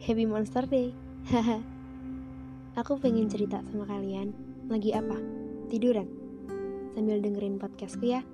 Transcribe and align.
Happy 0.00 0.24
Monster 0.24 0.64
Day. 0.64 0.96
Aku 2.80 2.96
pengen 2.96 3.28
cerita 3.28 3.60
sama 3.68 3.84
kalian. 3.84 4.32
Lagi 4.72 4.96
apa? 4.96 5.20
Tiduran. 5.68 6.08
Sambil 6.96 7.20
dengerin 7.20 7.60
podcastku 7.60 8.08
ya. 8.08 8.24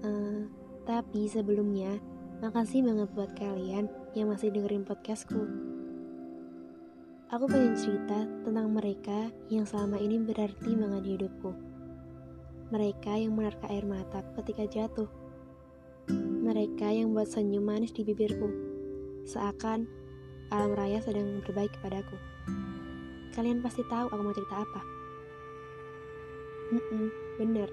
Uh, 0.00 0.48
tapi 0.88 1.28
sebelumnya, 1.28 2.00
makasih 2.40 2.80
banget 2.80 3.12
buat 3.12 3.36
kalian 3.36 3.92
yang 4.16 4.32
masih 4.32 4.48
dengerin 4.56 4.88
podcastku. 4.88 5.36
Aku 7.28 7.44
pengen 7.44 7.76
cerita 7.76 8.24
tentang 8.24 8.72
mereka 8.72 9.28
yang 9.52 9.68
selama 9.68 10.00
ini 10.00 10.16
berarti 10.16 10.72
banget 10.80 11.02
di 11.04 11.10
hidupku. 11.20 11.52
Mereka 12.72 13.20
yang 13.20 13.36
menerka 13.36 13.68
air 13.68 13.84
mata 13.84 14.24
ketika 14.40 14.64
jatuh. 14.64 15.12
Mereka 16.40 16.88
yang 16.88 17.12
buat 17.12 17.28
senyum 17.28 17.68
manis 17.68 17.92
di 17.92 18.00
bibirku. 18.00 18.48
Seakan 19.28 20.03
alam 20.54 20.70
raya 20.78 21.02
sedang 21.02 21.42
berbaik 21.42 21.74
kepadaku. 21.74 22.14
Kalian 23.34 23.58
pasti 23.58 23.82
tahu 23.90 24.06
aku 24.06 24.22
mau 24.22 24.30
cerita 24.30 24.62
apa. 24.62 24.80
Hmm, 26.70 27.10
bener, 27.42 27.68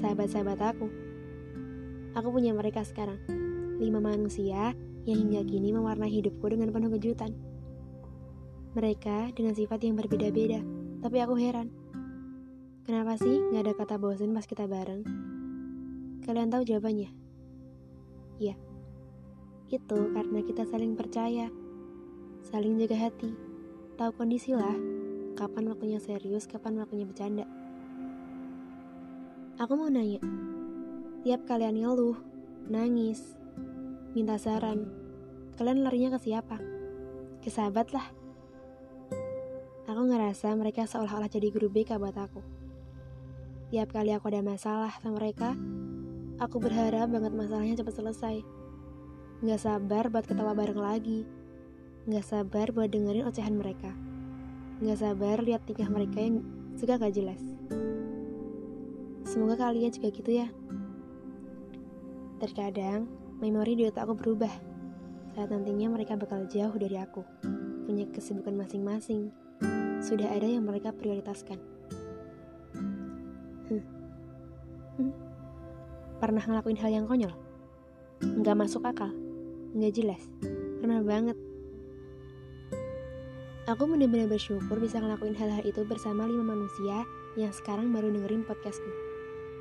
sahabat-sahabat 0.00 0.58
aku. 0.72 0.88
Aku 2.16 2.28
punya 2.32 2.56
mereka 2.56 2.80
sekarang. 2.80 3.20
Lima 3.76 4.00
manusia 4.00 4.72
yang 5.04 5.18
hingga 5.28 5.44
kini 5.44 5.76
mewarnai 5.76 6.08
hidupku 6.08 6.48
dengan 6.48 6.72
penuh 6.72 6.88
kejutan. 6.96 7.36
Mereka 8.72 9.36
dengan 9.36 9.52
sifat 9.52 9.84
yang 9.84 10.00
berbeda-beda, 10.00 10.64
tapi 11.04 11.20
aku 11.20 11.36
heran. 11.36 11.68
Kenapa 12.88 13.20
sih 13.20 13.40
nggak 13.52 13.62
ada 13.64 13.72
kata 13.76 13.94
bosan 14.00 14.32
pas 14.32 14.48
kita 14.48 14.64
bareng? 14.64 15.04
Kalian 16.24 16.48
tahu 16.48 16.64
jawabannya? 16.64 17.12
Ya, 18.40 18.56
itu 19.68 19.98
karena 20.12 20.40
kita 20.42 20.64
saling 20.66 20.96
percaya 20.96 21.52
saling 22.44 22.76
jaga 22.76 23.08
hati, 23.08 23.32
tahu 23.96 24.12
kondisi 24.20 24.52
lah, 24.52 24.76
kapan 25.32 25.64
waktunya 25.72 25.96
serius, 25.96 26.44
kapan 26.44 26.76
waktunya 26.76 27.08
bercanda. 27.08 27.48
Aku 29.56 29.80
mau 29.80 29.88
nanya, 29.88 30.20
tiap 31.24 31.48
kalian 31.48 31.80
ngeluh, 31.80 32.20
nangis, 32.68 33.32
minta 34.12 34.36
saran, 34.36 34.84
kalian 35.56 35.88
larinya 35.88 36.12
ke 36.12 36.20
siapa? 36.20 36.60
Ke 37.40 37.48
sahabat 37.48 37.96
lah. 37.96 38.12
Aku 39.88 40.04
ngerasa 40.04 40.52
mereka 40.52 40.84
seolah-olah 40.84 41.32
jadi 41.32 41.48
guru 41.48 41.72
BK 41.72 41.96
buat 41.96 42.16
aku. 42.16 42.44
Tiap 43.72 43.88
kali 43.88 44.12
aku 44.12 44.28
ada 44.28 44.44
masalah 44.44 44.92
sama 45.00 45.16
mereka, 45.16 45.56
aku 46.36 46.60
berharap 46.60 47.08
banget 47.08 47.32
masalahnya 47.32 47.80
cepat 47.80 47.94
selesai. 48.04 48.36
Gak 49.40 49.60
sabar 49.60 50.12
buat 50.12 50.28
ketawa 50.28 50.52
bareng 50.52 50.78
lagi, 50.78 51.24
Gak 52.04 52.20
sabar 52.20 52.68
buat 52.68 52.92
dengerin 52.92 53.24
ocehan 53.24 53.56
mereka. 53.56 53.88
Gak 54.84 55.00
sabar 55.00 55.40
lihat 55.40 55.64
tingkah 55.64 55.88
mereka 55.88 56.20
yang 56.20 56.44
suka 56.76 57.00
gak 57.00 57.16
jelas. 57.16 57.40
Semoga 59.24 59.56
kalian 59.56 59.88
juga 59.88 60.12
gitu 60.12 60.30
ya. 60.36 60.52
Terkadang, 62.44 63.08
memori 63.40 63.72
di 63.72 63.88
otak 63.88 64.04
aku 64.04 64.20
berubah. 64.20 64.52
Saat 65.32 65.48
nantinya 65.48 65.96
mereka 65.96 66.12
bakal 66.20 66.44
jauh 66.44 66.76
dari 66.76 67.00
aku. 67.00 67.24
Punya 67.88 68.04
kesibukan 68.12 68.52
masing-masing. 68.52 69.32
Sudah 70.04 70.28
ada 70.28 70.44
yang 70.44 70.68
mereka 70.68 70.92
prioritaskan. 70.92 71.56
Hmm. 73.64 73.84
Hmm. 75.00 75.12
Pernah 76.20 76.44
ngelakuin 76.44 76.76
hal 76.84 76.92
yang 76.92 77.08
konyol? 77.08 77.32
Nggak 78.20 78.60
masuk 78.60 78.84
akal? 78.84 79.08
Nggak 79.72 80.04
jelas? 80.04 80.20
Pernah 80.84 81.00
banget 81.00 81.53
Aku 83.64 83.88
benar-benar 83.88 84.28
bersyukur 84.28 84.76
bisa 84.76 85.00
ngelakuin 85.00 85.32
hal-hal 85.40 85.64
itu 85.64 85.88
bersama 85.88 86.28
lima 86.28 86.52
manusia 86.52 87.00
yang 87.32 87.48
sekarang 87.48 87.96
baru 87.96 88.12
dengerin 88.12 88.44
podcastku. 88.44 88.92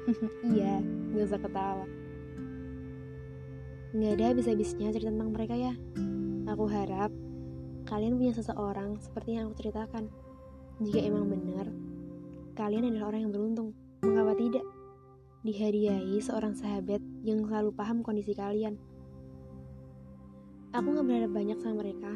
iya, 0.52 0.84
gak 1.16 1.24
usah 1.32 1.40
ketawa. 1.40 1.88
Gak 3.96 4.12
ada 4.20 4.36
bisa-bisanya 4.36 4.92
cerita 4.92 5.08
tentang 5.08 5.32
mereka 5.32 5.56
ya. 5.56 5.72
Aku 6.52 6.68
harap 6.68 7.16
kalian 7.88 8.20
punya 8.20 8.36
seseorang 8.36 9.00
seperti 9.00 9.40
yang 9.40 9.48
aku 9.48 9.64
ceritakan. 9.64 10.12
Jika 10.84 11.00
emang 11.00 11.32
benar, 11.32 11.72
kalian 12.60 12.92
adalah 12.92 13.16
orang 13.16 13.24
yang 13.24 13.32
beruntung. 13.32 13.72
Mengapa 14.04 14.36
tidak? 14.36 14.68
Dihadiahi 15.48 16.20
seorang 16.20 16.60
sahabat 16.60 17.00
yang 17.24 17.48
selalu 17.48 17.72
paham 17.72 18.04
kondisi 18.04 18.36
kalian. 18.36 18.76
Aku 20.76 20.92
gak 20.92 21.08
berharap 21.08 21.32
banyak 21.32 21.56
sama 21.64 21.88
mereka, 21.88 22.12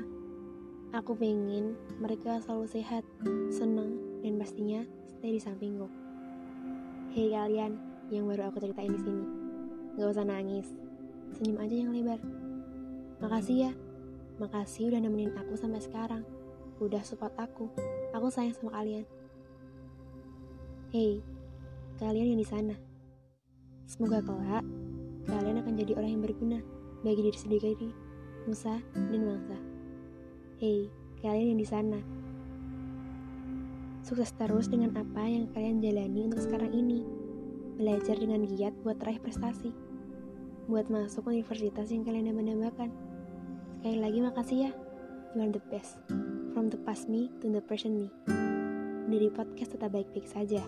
Aku 0.96 1.20
pengen 1.20 1.76
mereka 2.00 2.40
selalu 2.40 2.64
sehat, 2.72 3.04
senang, 3.52 4.00
dan 4.24 4.40
pastinya 4.40 4.88
stay 5.04 5.36
di 5.36 5.42
sampingku. 5.44 5.92
Hei 7.12 7.36
kalian 7.36 7.76
yang 8.08 8.24
baru 8.24 8.48
aku 8.48 8.64
ceritain 8.64 8.96
di 8.96 9.02
sini, 9.04 9.26
gak 10.00 10.16
usah 10.16 10.24
nangis, 10.24 10.72
senyum 11.36 11.60
aja 11.60 11.76
yang 11.76 11.92
lebar. 11.92 12.24
Makasih 13.20 13.68
ya, 13.68 13.72
makasih 14.40 14.88
udah 14.88 15.04
nemenin 15.04 15.36
aku 15.36 15.60
sampai 15.60 15.84
sekarang, 15.84 16.24
udah 16.80 17.04
support 17.04 17.36
aku, 17.36 17.68
aku 18.16 18.28
sayang 18.32 18.56
sama 18.56 18.80
kalian. 18.80 19.04
Hei, 20.96 21.20
kalian 22.00 22.32
yang 22.32 22.40
di 22.40 22.48
sana, 22.48 22.76
semoga 23.92 24.24
kelak 24.24 24.64
kalian 25.28 25.60
akan 25.60 25.74
jadi 25.76 26.00
orang 26.00 26.12
yang 26.16 26.24
berguna 26.24 26.60
bagi 27.04 27.28
diri 27.28 27.36
sendiri, 27.36 27.92
Musa, 28.48 28.80
dan 28.96 29.22
bangsa. 29.28 29.77
Hei, 30.58 30.90
kalian 31.22 31.54
yang 31.54 31.62
di 31.62 31.70
sana. 31.70 32.02
Sukses 34.02 34.34
terus 34.42 34.66
dengan 34.66 34.90
apa 34.98 35.22
yang 35.22 35.46
kalian 35.54 35.86
jalani 35.86 36.26
untuk 36.26 36.42
sekarang 36.42 36.74
ini. 36.74 37.06
Belajar 37.78 38.18
dengan 38.18 38.42
giat 38.42 38.74
buat 38.82 38.98
raih 39.06 39.22
prestasi. 39.22 39.70
Buat 40.66 40.90
masuk 40.90 41.30
universitas 41.30 41.94
yang 41.94 42.02
kalian 42.02 42.34
dambakan. 42.34 42.90
Sekali 43.78 44.02
lagi 44.02 44.18
makasih 44.18 44.58
ya. 44.66 44.72
You 45.38 45.46
are 45.46 45.54
the 45.54 45.62
best. 45.70 46.02
From 46.58 46.74
the 46.74 46.82
past 46.82 47.06
me 47.06 47.30
to 47.46 47.54
the 47.54 47.62
present 47.62 47.94
me. 47.94 48.10
Dari 49.14 49.30
podcast 49.30 49.78
tetap 49.78 49.94
baik-baik 49.94 50.26
saja. 50.26 50.66